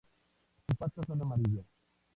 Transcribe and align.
Sus 0.65 0.75
patas 0.77 1.05
son 1.05 1.21
amarillas. 1.21 1.67